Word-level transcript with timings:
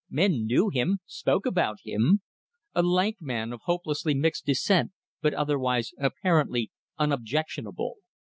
Men 0.09 0.47
knew 0.47 0.69
him; 0.69 0.97
spoke 1.05 1.45
about 1.45 1.77
him. 1.83 2.21
A 2.73 2.81
lank 2.81 3.17
man 3.19 3.53
of 3.53 3.61
hopelessly 3.65 4.15
mixed 4.15 4.47
descent, 4.47 4.93
but 5.21 5.35
otherwise 5.35 5.91
apparently 5.99 6.71
unobjectionable. 6.97 7.97